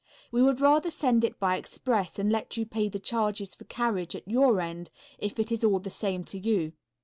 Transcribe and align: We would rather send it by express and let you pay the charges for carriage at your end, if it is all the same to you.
We 0.31 0.41
would 0.41 0.61
rather 0.61 0.89
send 0.89 1.23
it 1.23 1.39
by 1.39 1.57
express 1.57 2.17
and 2.17 2.31
let 2.31 2.57
you 2.57 2.65
pay 2.65 2.89
the 2.89 2.97
charges 2.97 3.53
for 3.53 3.65
carriage 3.65 4.15
at 4.15 4.27
your 4.27 4.59
end, 4.59 4.89
if 5.19 5.37
it 5.37 5.51
is 5.51 5.63
all 5.63 5.77
the 5.77 5.91
same 5.91 6.23
to 6.23 6.39
you. 6.39 6.73